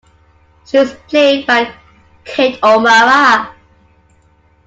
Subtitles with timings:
[0.65, 1.75] She was played by
[2.23, 3.53] Kate O'Mara.